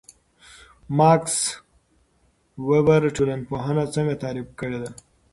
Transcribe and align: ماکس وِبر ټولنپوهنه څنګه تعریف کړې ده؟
ماکس 0.97 1.35
وِبر 2.69 3.01
ټولنپوهنه 3.15 3.83
څنګه 3.95 4.13
تعریف 4.23 4.47
کړې 4.59 4.77
ده؟ 4.83 4.89